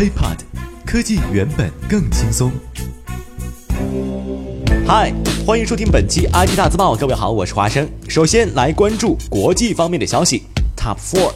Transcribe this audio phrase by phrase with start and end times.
[0.00, 0.38] HiPod，
[0.86, 2.50] 科技原本更轻松。
[4.86, 5.12] 嗨，
[5.46, 7.86] 欢迎收听本期 IT 大字报，各位好，我是华生。
[8.08, 10.44] 首先来关注国际方面的消息
[10.74, 11.34] ，Top Four。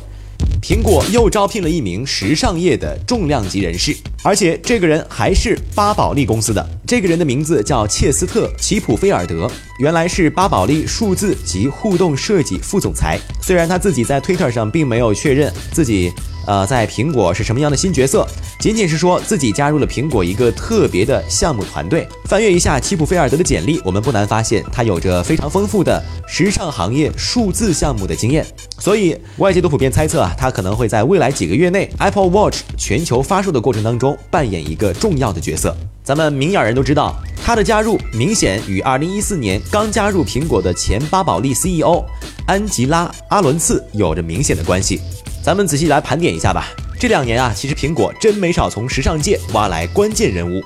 [0.62, 3.94] 苹果又招聘了一名时尚业的重量级人士，
[4.24, 6.66] 而且这个人还是巴宝莉公司的。
[6.86, 13.18] 这个人的名字叫切斯特·齐普菲尔德，原来是巴宝莉数字及互动设计副总裁。
[13.42, 16.10] 虽然他自己在 Twitter 上并没有确认自己。
[16.46, 18.28] 呃，在苹果是什么样的新角色？
[18.60, 22.06] 仅仅是说自己加入了苹果一个特别的项目团队。
[22.26, 28.46] 翻阅一下齐普菲尔德的简历，我们不难发现他有着非常丰富的时尚行业数字项目的经验。
[28.78, 35.76] 所以外界都普遍猜测啊，他可能会在未来几个月内 Apple Watch 全球发售的过程当中扮演一个重要的角色。
[36.02, 42.04] 咱们明眼人都知道，他的加入明显与2014年刚加入苹果的前巴宝莉 CEO
[42.46, 45.00] 安吉拉阿伦茨有着明显的关系。
[45.42, 46.66] 咱们仔细来盘点一下吧。
[46.98, 50.62] 这两年啊，其实苹果真没少从时尚界挖来关键人物。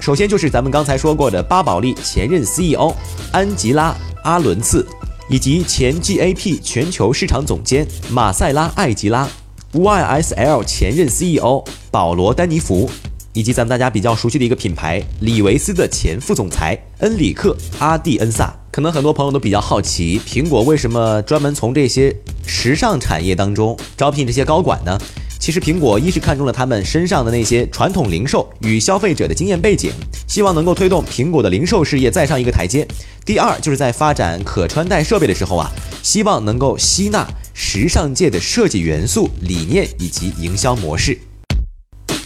[0.00, 2.94] 首先就是咱们刚才说过的巴宝莉前任 CEO
[3.32, 3.92] 安吉拉·
[4.22, 4.86] 阿伦茨，
[5.28, 9.28] 以及前 GAP 全球市场总监马塞拉·艾吉拉
[9.72, 12.90] ，YSL 前任 CEO 保罗·丹尼弗，
[13.32, 18.54] 以及咱们大家比较熟悉的一个品牌李维斯的前副总裁恩里克·阿蒂恩萨。
[18.70, 22.14] 可能很多朋友都比较好奇，苹果为什么专门从这些
[22.46, 24.98] 时尚产业当中招聘这些高管呢？
[25.40, 29.92] 其实，苹果一是看中了他们身上的那些传统零售与消费者的经验背景，
[30.26, 32.84] 希望能够推动苹果的零售事业再上一个台阶；
[33.24, 35.70] 第二，就是在发展可穿戴设备的时候啊，
[36.02, 37.26] 希望能够吸纳
[37.60, 41.18] 时尚界的设计元素、理念以及营销模式。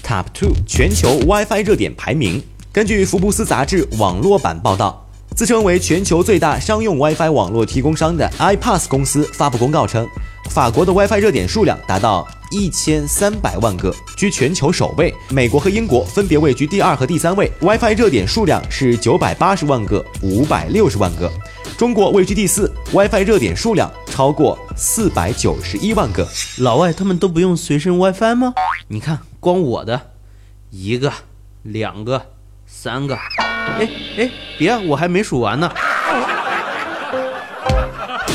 [0.05, 5.09] Top two 全球 WiFi 热点排名，根据福布斯杂志网络版报道。
[5.35, 10.07] 自称为全球最大商用 WiFi 网络提供商的 iPass 公司发布公告称，
[10.51, 15.13] 法国的 WiFi 热点数量达到一千三百万个，居全球首位。
[15.31, 21.33] 美国和英国分别位居第二和第三位，WiFi 热点数量是九百八十万个、五百六十万个。
[21.79, 26.29] 中国位居第四，WiFi 热点数量超过四百九十一万个。
[26.59, 28.53] 老外他们都不用随身 WiFi 吗？
[28.89, 29.99] 你看，光我的，
[30.69, 31.11] 一个、
[31.63, 32.21] 两个、
[32.67, 33.15] 三个。
[33.17, 35.73] 哎哎，别，我还没数完呢。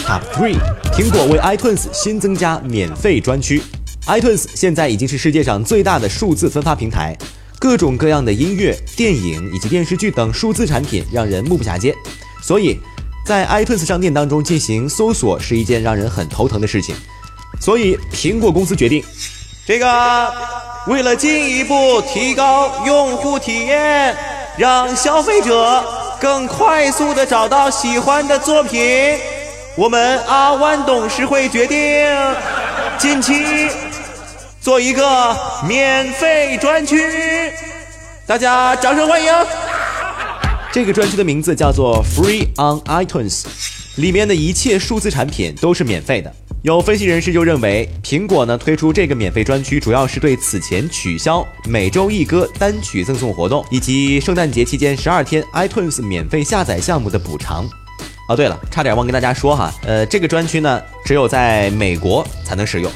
[0.08, 0.58] Top three，
[0.94, 3.62] 苹果为 iTunes 新增加免费专区。
[4.08, 7.16] iTunes 现在已经是世界上最大的数字分发平台，
[7.59, 11.94] 各种各样的音乐、电影以及电视剧等数字产品让人目不暇接。
[12.42, 12.80] 所以，
[13.28, 16.96] 在 iTunes 商店当中进行搜索是一件让人很头疼的事情。
[17.60, 19.04] 所以，苹果公司决定，
[19.66, 20.34] 这个
[20.88, 24.16] 为了进一步提高用户体验。
[24.58, 25.86] 让消费者
[26.20, 29.16] 更快速的找到喜欢的作品，
[29.76, 31.78] 我们阿湾董事会决定
[32.98, 33.70] 近期
[34.59, 37.54] 做一个免费专区，
[38.26, 39.66] 大家掌声欢迎。
[40.72, 43.45] 这个专区的名字叫做 Free on iTunes，
[43.95, 46.31] 里面的一切数字产品都是免费的。
[46.61, 57.67] 有分析人士就认为，苹果呢推出这个免费专区，主要是对此前取消每周一歌单曲赠送活动，以及圣诞节期间十二天 iTunes 免费下载项目的补偿。
[58.28, 62.91] 哦，对了，差点忘跟大家说哈，呃，这个专区呢只有在美国才能使用。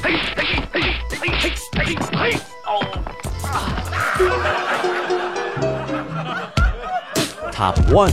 [7.62, 8.10] Top one，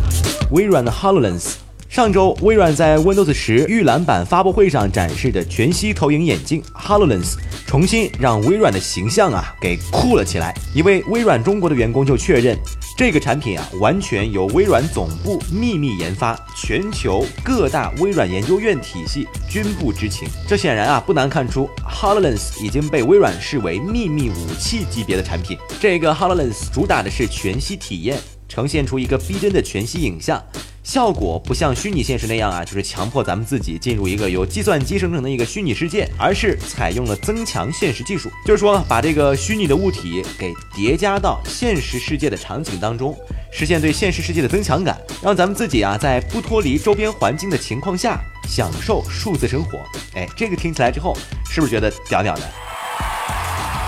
[0.52, 1.54] 微软的 Hololens。
[1.90, 7.34] 上周，微软在 Windows 十预览版发布会上展示的全息投影眼镜 HoloLens，
[7.66, 10.54] 重新让微软的形象啊给酷了起来。
[10.72, 12.56] 一位微软中国的员工就确认，
[12.96, 20.28] 这个产品啊完全由微软总部秘密研发，全球各大微软研究院体系均不知情。
[20.48, 25.58] 这显然啊不难看出，HoloLens 已经被微软视为秘密武器级别的产品。
[25.80, 30.44] 这个 HoloLens 主打的是全息体验，呈现出一个逼真的全息影像。
[30.82, 43.16] 效果不像虚拟现实那样啊，就是强迫咱们自己进入一个由计算机生成的一个虚拟世界，而是采用了增强现实技术，就是说把这个虚拟的物体给叠加到现实世界的场景当中，
[43.52, 49.78] 实现对现实世界的增强感，让咱们自己啊在不脱离周边环境的情况下享受数字生活。
[50.16, 51.16] 哎，这个听起来之后
[51.48, 52.42] 是不是觉得屌屌的？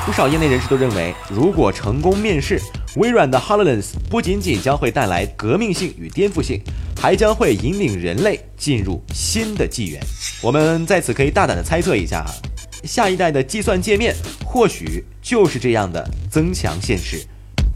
[0.06, 2.60] 不少业内人士都认为，如果成功面世，
[2.96, 6.62] 微软的 HoloLens 不仅仅将会带来革命性与颠覆性，
[7.00, 10.02] 还将会引领人类进入新的纪元。
[10.42, 12.26] 我们在此可以大胆的猜测一下，
[12.84, 14.14] 下一代的计算界面
[14.46, 17.24] 或许就是这样的增强现实。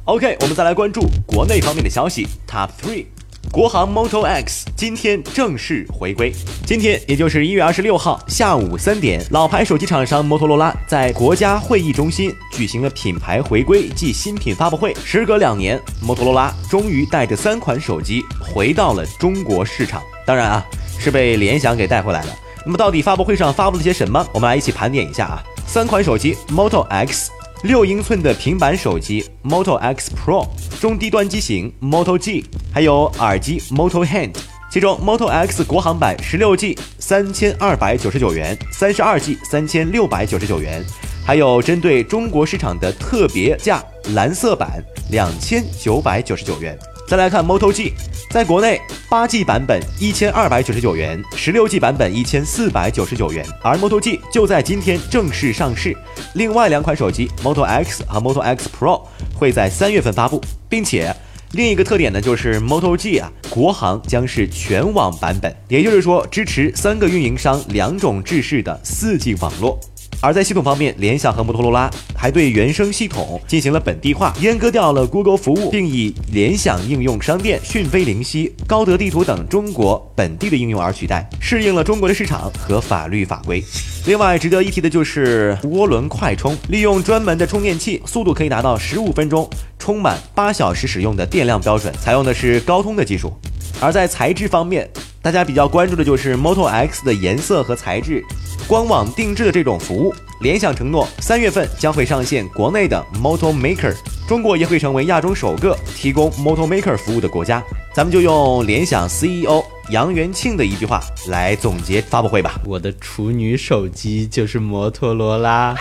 [0.04, 2.28] OK，我们再来关注国内方面的消息。
[2.46, 3.06] Top three，
[3.52, 6.34] 国行 Moto X 今天正式回归。
[6.66, 14.94] 今天也就是一月二十六号下午三点，老牌手机厂商摩托罗拉在国家会议中心举行了品牌回归暨新品发布会。
[15.06, 20.02] 时隔两年，摩托罗拉终于带着三款手机回到了中国市场。
[20.26, 20.66] 当然啊，
[21.00, 22.36] 是被联想给带回来了。
[22.66, 24.26] 那么到底发布会上发布了些什么？
[24.34, 25.44] 我们来一起盘点一下啊。
[25.66, 27.32] 三款手机 Moto X。
[27.66, 30.48] 六英寸的平板手机 Moto X Pro，
[30.80, 34.36] 中低端机型 Moto G，还有耳机 Moto Hand。
[34.70, 40.86] 其中 Moto X 国行版十六 G 三千二百九十九元，三十二 G 三千六百九十九元，
[41.26, 43.84] 还有针对中国市场的特别价
[44.14, 46.78] 蓝色版两千九百九十九元。
[47.08, 47.94] 再来看 Moto G。
[48.30, 48.82] 在国内，
[49.16, 53.46] 八 G 版本一千二百九十九元，十六 G 版本一千四百九十九元。
[53.64, 55.96] 而 Moto G 就在今天正式上市。
[56.34, 59.02] 另外两款手机 Moto X 和 Moto X Pro
[59.34, 61.16] 会在三月份发布，并且
[61.54, 69.80] 另一个特点呢，就是 Moto G 啊，国行将是全网版本，也就是说支持三个运营商两种制式的四 G 网络。
[70.22, 83.64] 而在系统方面，联想和摩托罗拉还对原生系统进行了本地化，阉割掉了 Google 服务，并以联想应用商店、讯飞灵犀、高德地图等中国本地的应用而取代，适应了中国的市场和法律法规。
[84.08, 93.34] 另外值得一提的就是涡轮快充，利用专门的充电器，速度可以达到十五分钟充满八小时使用的电量标准，采用的是高通的技术。
[93.82, 94.90] 而在材质方面，
[95.26, 98.24] 大家比较关注的就是 Moto X 的颜色和材质。
[98.68, 103.96] 官网定制的这种服务，联想承诺三月份将会上线国内的 Moto Maker，
[104.28, 107.64] 中国也会成为亚洲首个提供 Moto Maker 服务的国家。
[107.92, 115.76] 咱们就用联想 CEO 杨元庆的一句话来总结发布会吧：我的处女手机就是摩托罗拉。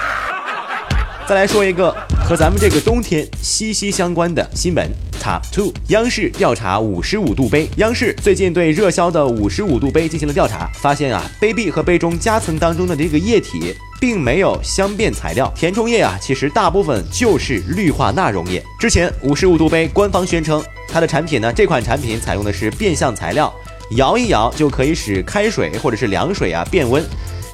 [1.27, 1.91] 再来说一个
[2.23, 4.87] 和咱们这个冬天息息相关的新闻
[5.19, 7.67] ：Top Two，央视调查五十五度杯。
[7.77, 18.63] 央视最近对热销的五十五度杯进行了调查，发现啊，杯壁和杯中夹层当中的这个液体并没有相变材料，填充液啊，其实大部分就是氯化钠溶液。
[18.79, 23.51] 之前五十五度杯官方宣称，它的产品呢，这款产品采用的是变相材料，
[23.93, 27.03] 摇一摇就可以使开水或者是凉水啊变温。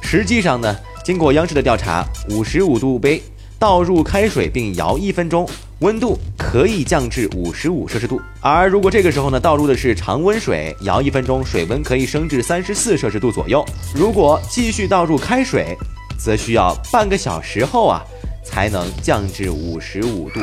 [0.01, 0.75] 实际上呢，
[1.05, 3.23] 经过央视的调查，五十五度杯。
[3.61, 5.47] 倒入开水并摇一分钟，
[5.81, 8.19] 温度可以降至五十五摄氏度。
[8.41, 13.63] 而如果这个时候呢，倒入的是常温水，摇一分钟，水温可以升至三十四摄氏度左右。
[13.93, 15.77] 如果继续倒入开水，
[16.17, 18.01] 则需要半个小时后啊，
[18.43, 20.39] 才能降至五十五度。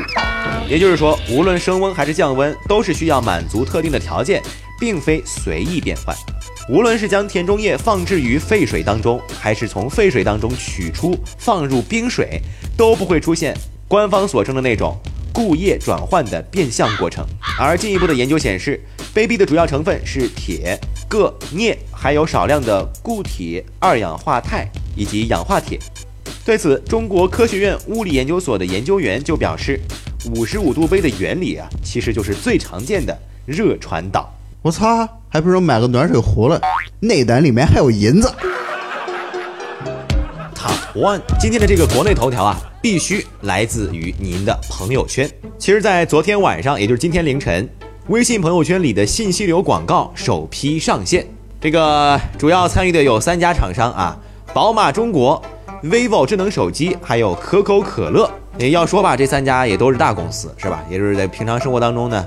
[0.69, 4.41] 也就是说，无论升温还是降温，都是需要满足特定的条件，
[4.79, 6.14] 并非随意变换。
[6.69, 12.43] 无论是将填充液放置于沸水当中，还是从沸水当中取出放入冰水，
[12.76, 13.56] 都不会出现
[13.88, 14.94] 官方所称的那种
[15.32, 17.25] 固液转换的变相过程。
[17.59, 18.79] 而进一步的研究显示，
[19.15, 20.79] 杯壁的主要成分是铁、
[21.09, 25.79] 铬、镍，还有少量的固体二氧化钛以及氧化铁。
[26.44, 29.81] 对此，中国科学院物理研究所的研究员就表示，
[30.35, 34.31] 五十五度杯的原理啊，其实就是最常见的热传导。
[34.61, 36.59] 我操，还不如买个暖水壶了，
[37.01, 38.33] 内胆里面还有银子。
[40.55, 45.31] Top One，今天的这个国内头条啊，必须来自于您的朋友圈。
[45.59, 47.69] 其实，在昨天晚上，也就是今天凌晨，
[48.07, 51.27] 微信朋友圈里的信息流广告首批上线。
[51.61, 54.19] 这个主要参与的有三家厂商啊，
[54.55, 55.43] 宝马中国、
[55.83, 58.31] vivo 智能手机，还有可口可乐。
[58.57, 60.83] 也要说吧，这三家也都是大公司，是吧？
[60.91, 62.26] 也就是在平常生活当中呢，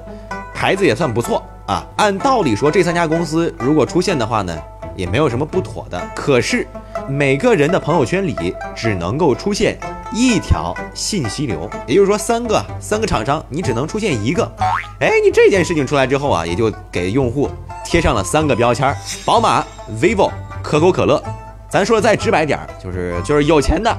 [0.54, 1.44] 牌子也算不错。
[1.68, 4.58] 啊，按道理说，这三家公司如果出现的话呢，
[4.96, 6.02] 也没有什么不妥的。
[6.16, 6.68] 可是，
[7.08, 9.80] 每个人的朋友圈里只能够出现
[10.12, 14.52] 一条信息流，也就是说，三个三个厂商，你只能出现一个。
[15.00, 17.50] 哎，你这件事情出来之后啊，也就给用户
[17.86, 19.64] 贴上了三个标签：宝马、
[20.02, 20.30] vivo、
[20.62, 21.24] 可口可乐。
[21.70, 23.98] 咱说的再直白点儿，就是就是有钱的，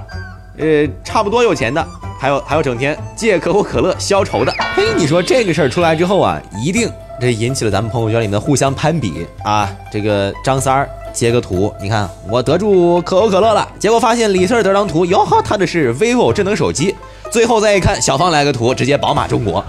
[0.59, 1.83] 呃，差不多有钱的，
[2.21, 4.53] 还有还有整天借可口可乐消愁的。
[4.75, 6.93] 嘿，你说这个事儿出来之后啊，一定。
[7.23, 9.71] 这引起了咱们朋友圈里面的互相攀比啊！
[9.93, 16.93] 这个张三儿截个图，你看我得住可口可乐了，结果发现李四得张图，哟呵，他的是 vivo 智能手机。
[17.31, 19.65] 最后再一看，小芳来个图，直接宝马中国。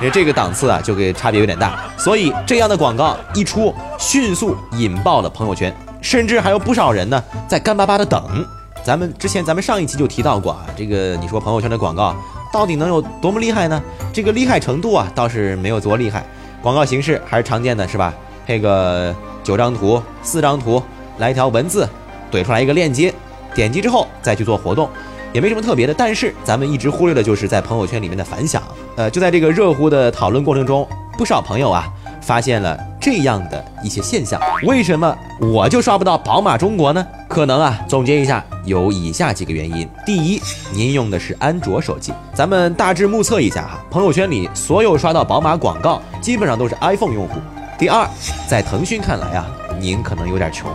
[0.00, 8.44] 因 为这个档次啊，就给差别有点大，所以这样的广告一出，迅速引爆了朋友圈，甚至还有不少人呢在干巴巴的等。
[8.82, 12.12] 咱们之前咱们上一期就提到过啊，这个你说朋友圈的广告
[12.52, 13.80] 到底能有多么厉害呢？
[14.12, 16.26] 这个厉害程度啊，倒是没有多厉害。
[16.62, 18.14] 广告形式还是常见的，是吧？
[18.46, 20.82] 配个九张图、四张图，
[21.18, 21.88] 来一条文字，
[22.30, 23.12] 怼出来一个链接，
[23.54, 24.88] 点击之后再去做活动，
[25.32, 25.92] 也没什么特别的。
[25.92, 28.62] 但是咱们一直忽略的就是在朋友圈里面的反响。
[28.96, 30.88] 呃，就在这个热乎的讨论过程中，
[31.18, 34.40] 不少朋友啊发现了这样的一些现象。
[34.62, 37.04] 为什么我就刷不到宝马中国呢？
[37.28, 39.88] 可能啊，总结一下，有以下几个原因。
[40.06, 40.40] 第一，
[40.72, 47.40] 您用的是安卓手机，咱们大致目测一下哈，朋友圈里所有刷到宝马广告，基本上都是 iPhone 用户。
[47.76, 48.08] 第二，
[48.46, 49.46] 在腾讯看来啊，
[49.80, 50.70] 您可能有点穷。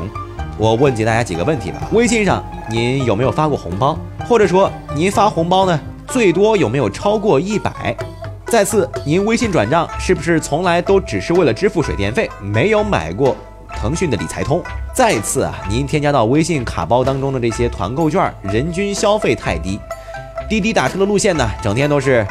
[0.57, 3.97] 我问及大家几个问题吧：微信上您有没有发过红包？
[4.27, 7.95] 或者说您发红包呢，最多有没有超过一百？
[8.49, 13.35] 再次，您微信转账是不是从来都只是为了支付水电费，没有买过
[13.75, 14.63] 腾讯的理财通？
[14.93, 19.77] 再次啊，您添加到微信卡包当中的这些团购券，人均消费太低。
[20.47, 22.25] 滴滴打车的路线呢，整天都是，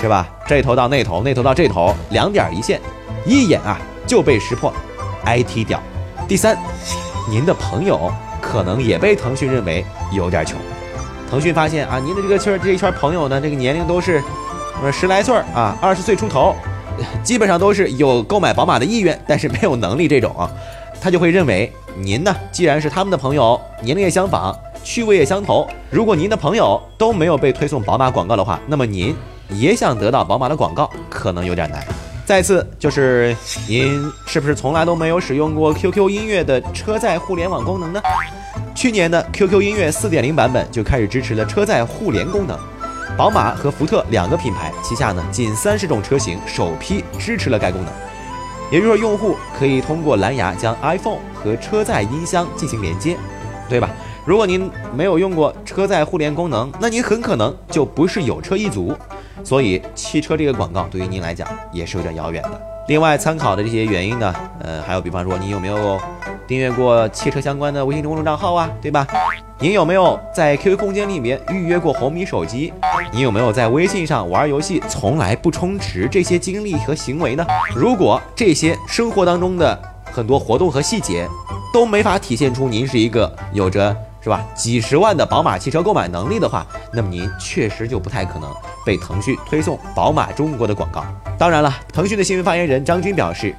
[0.00, 0.26] 是吧？
[0.46, 2.80] 这头到那头，那头到这头，两点一线，
[3.26, 4.72] 一眼啊就被识破
[5.26, 5.78] ，IT 屌。
[6.26, 6.56] 第三，
[7.28, 8.10] 您的朋友
[8.40, 10.58] 可能也被腾讯认为有点穷。
[11.30, 14.22] 腾讯发现啊，您的这个圈这一圈朋友呢，这个年龄都是。
[14.82, 16.54] 呃，十来岁啊，二十岁出头，
[17.24, 20.48] 基本上都是有购买宝马的意愿，但是没有能力这种啊，
[21.00, 29.14] 他就会认为您呢，既然是他们的朋友，年龄也相仿，趣味也相投，如果您的朋友都没有被推送宝马广告的话，那么您
[29.50, 31.84] 也想得到宝马的广告，可能有点难。
[32.24, 33.34] 再次就是
[33.66, 38.00] 您是不是从来都没有使用过 QQ 音乐的车载互联网功能呢？
[38.76, 42.56] 去年的 QQ 音乐四点零版本就开始支持了车载互联功能。
[43.18, 47.92] 宝马和福特两个品牌旗下呢，仅三十种车型首批支持了该功能，
[48.70, 53.16] 也就是说，用户可以通过蓝牙将 iPhone 和车载音箱进行连接，
[53.68, 53.90] 对吧？
[54.24, 58.96] 如果您没有用过车载互联功能，那您很可能就不是有车一族，
[59.42, 62.62] 所以汽车这个广告对于您来讲也是有点遥远的。
[62.86, 65.98] 另外，参考的这些原因呢，呃，还有比方说，你有没有
[66.46, 69.04] 订阅过汽车相关的微信公众账号啊，对吧？
[69.60, 72.72] 您有没有在 QQ 空间里面预约过红米手机？
[73.10, 77.44] 您有没有在微信上玩游戏从来不充值这些经历和行为呢？
[77.74, 79.76] 如果这些生活当中的
[80.12, 81.26] 很多活动和细节
[81.72, 88.48] 都没法体现出您是一个有着是吧几十万的宝马汽车购买能力的话，那么您确实就不太可能
[88.86, 91.04] 被腾讯推送宝马中国的广告。
[91.36, 93.52] 当然了，腾讯的新闻发言人张军表示，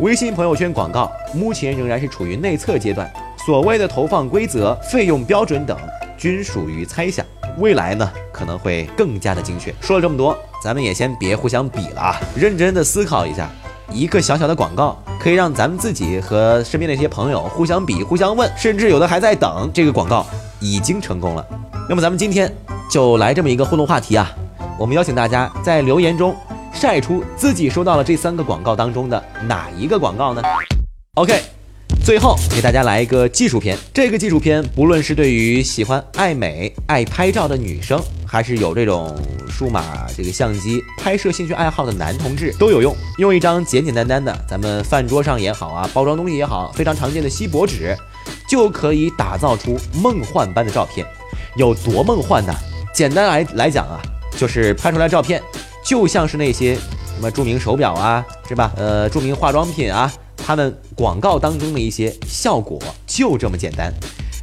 [0.00, 3.08] 微信朋友圈广告目前仍然是处于内测阶段。
[3.44, 5.76] 所谓的投放规则、费用标准等，
[6.16, 7.26] 均属于猜想。
[7.58, 9.72] 未来呢，可能会更加的精确。
[9.82, 13.50] 说了这么多，咱们也先别互相比了啊，认真的思考一下，
[13.92, 20.24] 一个小小的广告，可以让咱们自己和身边的一些朋友互相比、互相问，甚至有的还在等这个广告
[20.58, 21.46] 已经成功了。
[21.86, 22.50] 那么咱们今天
[22.90, 24.34] 就来这么一个互动话题啊，
[24.78, 26.34] 我们邀请大家在留言中
[26.72, 30.42] 晒出自己收到了这三个广告当中的哪一个广告呢
[31.16, 31.53] ？OK。
[32.04, 39.16] 最后给大家来一个技术片，这个技术片不论是对于喜欢爱美、爱拍照的女生，还是有这种
[39.48, 42.94] 数码这个相机拍摄兴趣爱好的男同志都有用。
[43.16, 47.96] 用一张简简单单的咱们饭桌上也好啊，包装东西也好，非常常见的锡箔纸，
[48.46, 51.06] 就可以打造出梦幻般的照片。
[51.56, 52.54] 有多梦幻呢？
[52.92, 53.98] 简单来来讲啊，
[54.36, 55.42] 就是拍出来照片
[55.82, 58.70] 就像是那些什么著名手表啊，是吧？
[58.76, 60.12] 呃，著名化妆品啊。
[60.46, 63.90] 他们广告当中的一些效果就这么简单，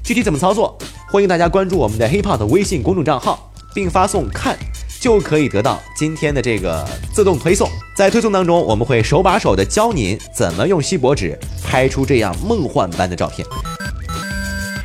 [0.04, 0.76] 具体怎么操作？
[1.12, 4.58] 欢迎大家关注我们的 HipHop 的微信公众账号，并发送“看”，
[5.00, 7.70] 就可以得到今天的这个自动推送。
[7.96, 13.48] 在推送当中，我们会手把手的教您怎么用锡箔纸拍出这样梦幻般的照片。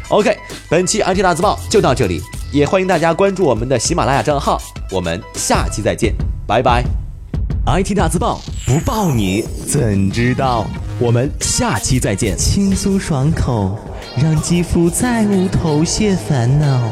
[0.09, 0.37] OK，
[0.69, 2.21] 本期 IT 大字报就到这里，
[2.53, 4.61] 也欢迎大家关注我们的喜马拉雅账号。
[4.91, 6.15] 我们下期再见，
[6.47, 6.85] 拜拜。
[7.67, 10.67] IT 大字报不报你怎知道？
[10.99, 12.37] 我们下期再见。
[12.39, 13.79] 轻松爽口，
[14.17, 16.91] 让肌肤再无头屑烦恼。